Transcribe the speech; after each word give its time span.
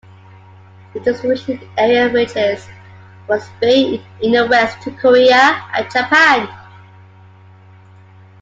The 0.95 0.99
distribution 0.99 1.61
area 1.77 2.11
ranges 2.11 2.67
from 3.27 3.39
Spain 3.39 4.03
in 4.23 4.31
the 4.31 4.47
West 4.47 4.81
to 4.81 4.89
Korea 4.95 5.63
and 5.75 5.91
Japan. 5.91 6.49